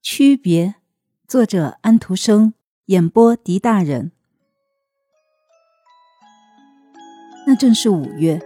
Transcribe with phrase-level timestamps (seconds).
[0.00, 0.76] 区别，
[1.26, 2.54] 作者安徒生，
[2.86, 4.12] 演播狄大人。
[7.46, 8.40] 那正是五月，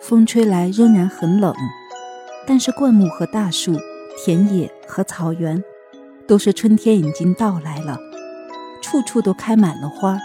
[0.00, 1.54] 风吹来仍然很冷，
[2.46, 3.74] 但是灌木和大树、
[4.22, 5.64] 田野和草原，
[6.28, 7.98] 都是春天已经到来了，
[8.82, 10.18] 处处都开满了花，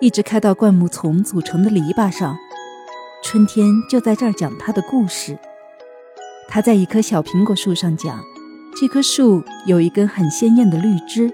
[0.00, 2.38] 一直开到灌木丛组成的篱笆上。
[3.22, 5.36] 春天就在这儿讲他的故事。
[6.48, 8.31] 他在一棵小苹果树上讲。
[8.74, 11.32] 这棵树有一根很鲜艳的绿枝，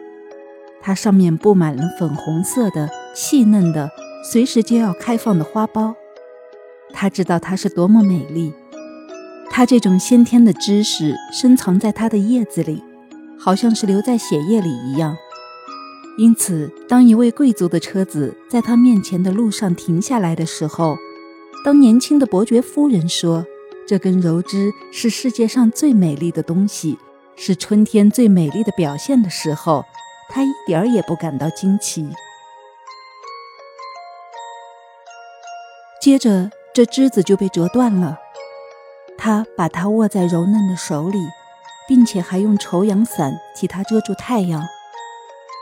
[0.82, 3.90] 它上面布满了粉红色的、细嫩的、
[4.22, 5.94] 随时就要开放的花苞。
[6.92, 8.52] 他知道它是多么美丽。
[9.50, 12.82] 它这种先天的知识深藏在它的叶子里，
[13.38, 15.16] 好像是留在血液里一样。
[16.18, 20.96] 因此，当一位贵族的车子在他面前的路上停下来的时候，
[21.64, 23.46] 当年轻的伯爵夫人说
[23.86, 26.98] ：“这根柔枝是世界上最美丽的东西。”
[27.40, 29.84] 是春天最美丽的表现的时候，
[30.28, 32.10] 他一点儿也不感到惊奇。
[36.02, 38.18] 接着，这枝子就被折断了，
[39.16, 41.18] 他把它握在柔嫩的手里，
[41.86, 44.66] 并且还用绸阳伞替它遮住太阳。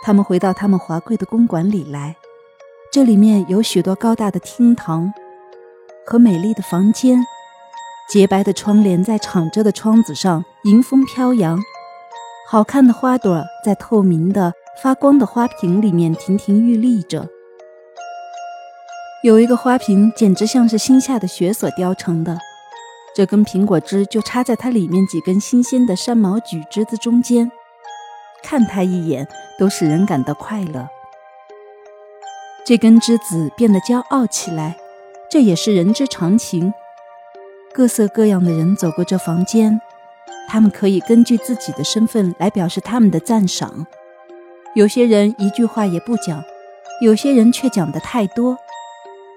[0.02, 2.16] 他们回到他们华贵的公馆里来，
[2.90, 5.12] 这里面有许多高大的厅堂
[6.06, 7.24] 和美丽的房间。
[8.08, 11.60] 洁白的窗帘在敞着的窗子上迎风飘扬，
[12.48, 17.28] 好看的花朵在透明的发光的花瓶里面亭亭玉立着。
[19.24, 22.38] 有一个花瓶简直像是新下的雪所雕成的，
[23.16, 27.50] 这根苹果枝就插在它里面几根新鲜的山毛榉枝子中间，
[28.44, 29.26] 看它一眼
[29.58, 30.88] 都使人感到快乐。
[32.64, 34.76] 这根枝子变得骄傲起来，
[35.28, 36.72] 这也是人之常情。
[37.74, 39.80] 各色各样的人走过这房间，
[40.48, 43.86] 他们可以根据自己的身份来表示他们的赞赏。
[44.74, 46.42] 有些人一句话也不讲，
[47.00, 48.56] 有些人却讲得太多。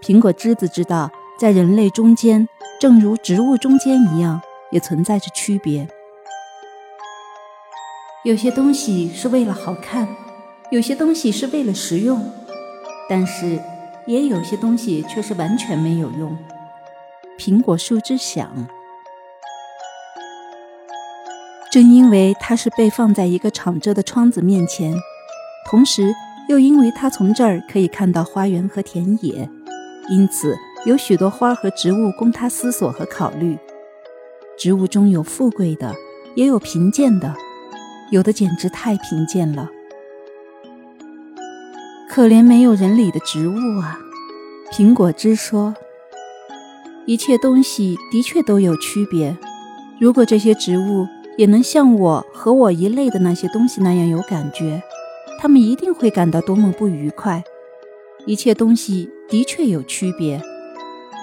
[0.01, 2.47] 苹果枝子知道，在人类中间，
[2.79, 4.41] 正如植物中间一样，
[4.71, 5.87] 也存在着区别。
[8.23, 10.07] 有些东西是为了好看，
[10.71, 12.31] 有些东西是为了实用，
[13.09, 13.59] 但是
[14.05, 16.37] 也有些东西却是完全没有用。
[17.37, 18.67] 苹果树枝响，
[21.71, 24.93] 正因为它是被放在一个敞着的窗子面前，
[25.69, 26.11] 同时
[26.47, 29.47] 又因为它从这儿可以看到花园和田野，
[30.09, 33.57] 因此有许多花和植物供他思索和考虑。
[34.57, 35.93] 植物中有富贵的，
[36.35, 37.35] 也有贫贱的，
[38.09, 39.69] 有的简直太贫贱了。
[42.09, 43.99] 可怜没有人理的植物啊！
[44.71, 45.75] 苹果枝说。
[47.05, 49.37] 一切东西的确都有区别。
[49.99, 51.07] 如果这些植物
[51.39, 54.83] 也能像我和我一类的那些东西那样有感觉，
[55.39, 57.41] 他们一定会感到多么不愉快。
[58.25, 60.41] 一切东西的确有区别，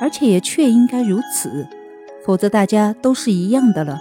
[0.01, 1.69] 而且也确应该如此，
[2.25, 3.99] 否则大家都是一样的了。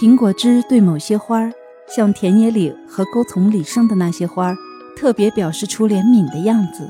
[0.00, 1.52] 苹果枝对某些花儿，
[1.88, 4.56] 像田野里和沟丛里生的那些花儿，
[4.96, 6.88] 特别表示出怜悯的样子。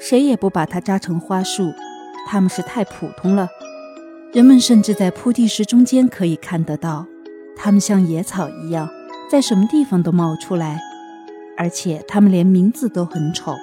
[0.00, 1.74] 谁也不把它扎成花束。
[2.26, 3.48] 它们是太普通了，
[4.32, 7.04] 人们甚至在铺地石中间可以看得到，
[7.54, 8.88] 它们像野草一样，
[9.30, 10.80] 在什么地方都冒出来，
[11.54, 13.54] 而且它们连名字都很丑，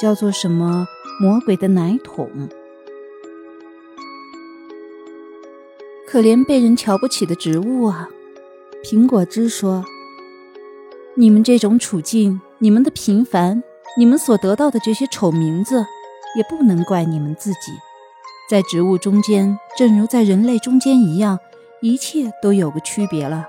[0.00, 0.86] 叫做什么
[1.20, 2.30] “魔鬼的奶桶”。
[6.06, 8.08] 可怜被人瞧不起的植物啊！
[8.84, 9.84] 苹果汁说
[11.18, 13.60] ：“你们这种处境，你们的平凡，
[13.98, 15.84] 你们所得到的这些丑名字，
[16.36, 17.72] 也不能怪你们自己。”
[18.48, 21.40] 在植物中间，正如在人类中间一样，
[21.80, 23.48] 一切都有个区别了。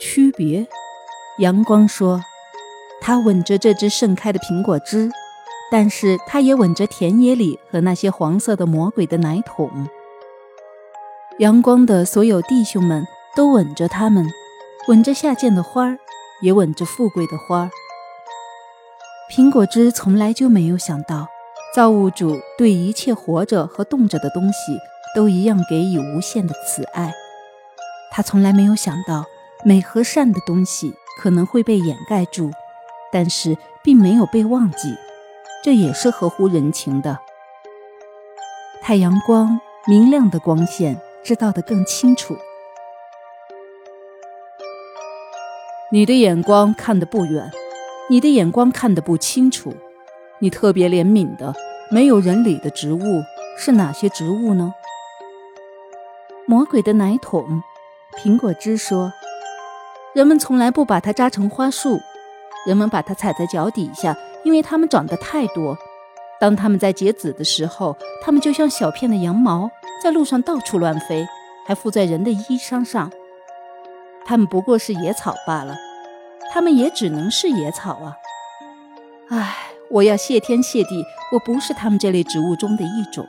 [0.00, 0.66] 区别，
[1.38, 2.20] 阳光说
[3.00, 5.08] ：“它吻着这只盛开的苹果枝，
[5.70, 9.86] 但是它也吻着田野里和那些黄色的魔鬼的奶桶。
[11.38, 13.06] 阳光的所有弟兄们
[13.36, 14.26] 都吻着它们，
[14.88, 15.98] 吻着下贱的花儿，
[16.40, 17.70] 也吻着富贵的花儿。
[19.32, 21.28] 苹果枝从来就没有想到。”
[21.74, 24.78] 造物主对一切活着和动着的东西
[25.14, 27.12] 都一样给予无限的慈爱。
[28.10, 29.24] 他从来没有想到
[29.64, 32.50] 美和善的东西可能会被掩盖住，
[33.10, 34.94] 但是并没有被忘记，
[35.64, 37.18] 这也是合乎人情的。
[38.82, 42.36] 太阳光明亮的光线知道得更清楚。
[45.90, 47.50] 你的眼光看得不远，
[48.10, 49.74] 你的眼光看得不清楚。
[50.42, 51.54] 你特别怜悯的、
[51.88, 53.22] 没有人理的植物
[53.56, 54.74] 是哪些植物呢？
[56.48, 57.62] 魔鬼的奶桶，
[58.18, 59.12] 苹果汁说
[60.12, 62.00] ：“人们从来不把它扎成花束，
[62.66, 65.78] 人们把它踩在脚底下，因为它们长得太多。
[66.40, 69.70] 当它们在结籽的时候，它们就像小片的羊毛，
[70.02, 71.24] 在路上到处乱飞，
[71.64, 73.12] 还附在人的衣裳上。
[74.24, 75.76] 它们不过是野草罢了，
[76.52, 78.16] 它们也只能是野草啊！
[79.28, 79.56] 唉，
[79.92, 83.28] 我要谢天谢地，我不是他们这类植物中的一种。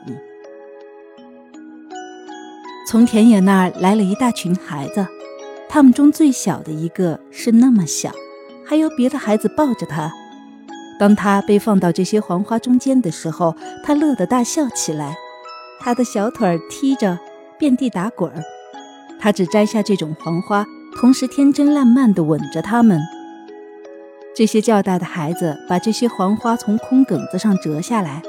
[2.88, 5.06] 从田野那儿来了一大群孩子。
[5.68, 8.12] 他们中最小的一个是那么小，
[8.64, 10.10] 还有别的孩子抱着他。
[11.00, 15.16] 当他被放到这些黄花中间的时候，他乐得大笑起来，
[15.80, 17.18] 他的小腿踢着，
[17.58, 18.40] 遍地打滚儿。
[19.18, 20.64] 他只摘下这种黄花，
[20.96, 23.00] 同时天真烂漫地吻着它们。
[24.36, 28.20] 这些较大的孩子把这些黄花从空梗子上折下来，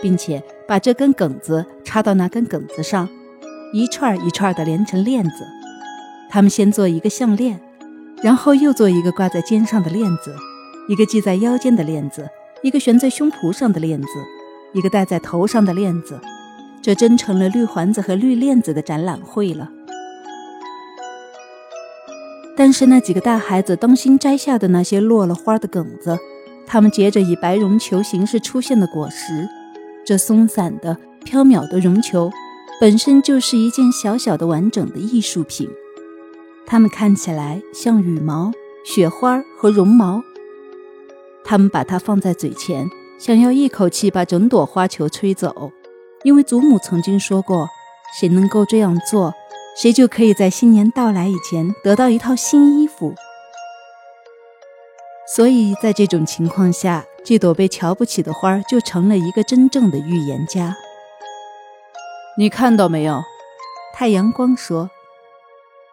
[0.00, 3.08] 并且把这根梗子插到那根梗子上，
[3.72, 5.44] 一串一串的连成链子。
[6.28, 7.60] 他们先做一个项链，
[8.22, 10.32] 然后又做一个挂在肩上的链子，
[10.88, 12.28] 一个系在腰间的链子，
[12.62, 14.08] 一个悬在胸脯上的链子，
[14.72, 16.20] 一个戴在头上的链子。
[16.80, 19.68] 这真成了绿环子和绿链子的展览会了。
[22.56, 26.18] 但是那几个大孩子当心摘下的那些落了花的梗子，
[26.66, 29.48] 他们结着以白绒球形式出现的果实。
[30.04, 32.30] 这松散的、飘渺的绒球，
[32.80, 35.68] 本身就是一件小小的、完整的艺术品。
[36.66, 38.52] 它们看起来像羽毛、
[38.84, 40.22] 雪花和绒毛。
[41.44, 42.88] 他们把它放在嘴前，
[43.18, 45.72] 想要一口气把整朵花球吹走，
[46.22, 47.68] 因为祖母曾经说过
[48.18, 49.34] ：“谁能够这样做，
[49.76, 53.14] 谁就可以在新年到来以前得到一套新衣服。”
[55.34, 60.76] 所以在这种情况下，这朵被瞧不起的花就成了一个真正的预言家。
[62.36, 63.22] 你看到没有？
[63.94, 64.90] 太阳光说。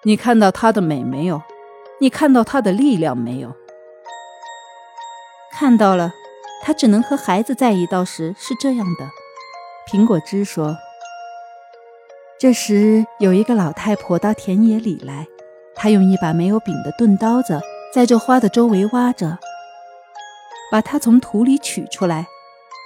[0.03, 1.41] 你看到它的美没有？
[1.99, 3.53] 你看到它的力量没有？
[5.51, 6.13] 看到了，
[6.63, 9.09] 它只能和孩子在一道时是这样的。
[9.91, 10.75] 苹果汁说。
[12.39, 15.25] 这时有一个老太婆到田野里来，
[15.73, 17.59] 她用一把没有柄的钝刀子
[17.91, 19.39] 在这花的周围挖着，
[20.71, 22.27] 把它从土里取出来。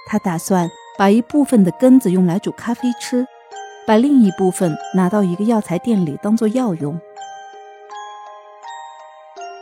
[0.08, 3.26] 她打算把一部分的根子用来煮咖啡吃，
[3.86, 6.98] 把另一部分拿到一个药材店里当做药用。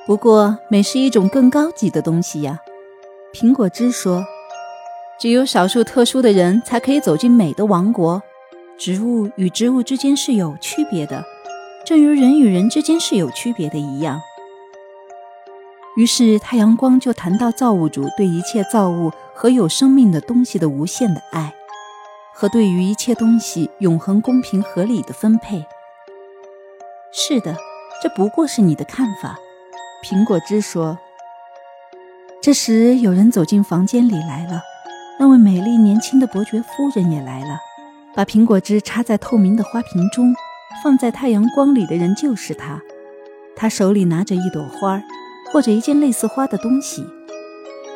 [0.07, 2.61] 不过，美是一种更高级的东西呀。
[3.35, 4.25] 苹果汁说
[5.19, 8.23] ：“只有少数特殊的人才可以走进美的王国。
[8.81, 11.23] 植物与植物之间是有区别的，
[11.85, 14.23] 正如人与人之间是有区别的一样。”
[15.99, 21.53] 于是，太阳光就谈到造物主对一切造物和有生命的东西的无限的爱，
[22.33, 25.63] 和对于一切东西永恒、公平、合理的分配。
[27.13, 27.55] 是的，
[28.03, 29.39] 这不过是你的看法。
[30.03, 30.99] 苹果汁说
[32.41, 34.63] ：“这时，有人走进房间里来了。
[35.19, 37.59] 那位美丽年轻的伯爵夫人也来了，
[38.15, 40.35] 把苹果汁插在透明的花瓶中，
[40.83, 42.81] 放在太阳光里的人就是他。
[43.55, 45.03] 他手里拿着一朵花，
[45.53, 47.07] 或者一件类似花的东西。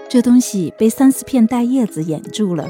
[0.08, 2.69] 这东西被三四片大叶子掩住了，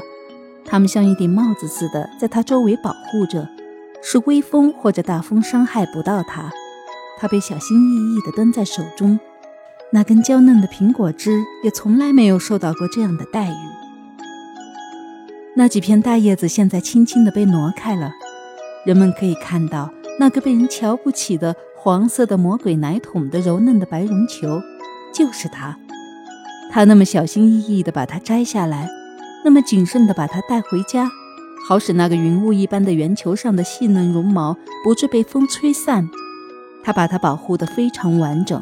[0.65, 3.47] 它们像一顶帽子似的，在它周围保护着，
[4.01, 6.51] 是微风或者大风伤害不到它。”
[7.17, 9.17] 他被小心翼翼地端在手中，
[9.91, 13.74] 那根娇嫩的苹果枝也从来没有受到过这样的待遇。
[15.57, 18.11] 那几片大叶子现在轻轻地被挪开了，
[18.85, 24.61] 人们可以看到那个被人瞧不起的黄色的魔鬼奶桶的柔嫩的白绒球，
[25.13, 25.77] 就是它。
[26.69, 28.89] 他那么小心翼翼地把它摘下来，
[29.45, 31.09] 那么谨慎地把它带回家，
[31.69, 36.05] 好使那个云雾一般的圆球上的细嫩绒毛不致被风吹散。
[36.83, 38.61] 他把它保护得非常完整，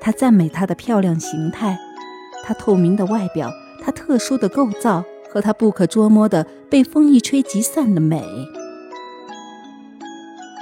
[0.00, 1.78] 他赞美它的漂亮形态，
[2.44, 3.48] 它透明的外表，
[3.80, 8.22] 它特殊的构造和它不可捉摸的被风一吹即散的美。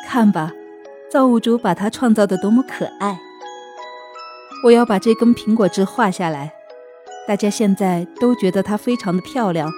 [0.06, 0.52] 看吧，
[1.10, 3.18] 造物主把它创造的多么可爱！
[4.64, 6.52] 我要把这根苹果枝画下来。
[7.26, 9.70] 大家现在都觉得它非常的漂亮。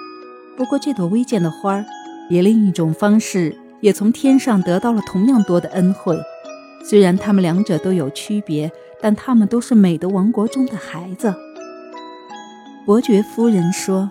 [0.55, 1.85] 不过这朵微贱的花儿，
[2.29, 6.17] 以另一种方式，也从天上得到了同样多的恩惠。
[6.83, 11.33] 虽然他们两者都有区别，但他们都是美的王国中的孩子。
[12.85, 14.09] 伯爵夫人说。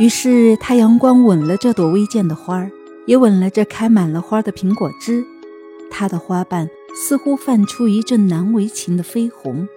[0.00, 2.70] 于是太阳光吻了这朵微贱的花儿，
[3.04, 5.22] 也吻了这开满了花的苹果枝。
[5.90, 9.68] 它的花瓣似乎泛出一阵难为情的绯红。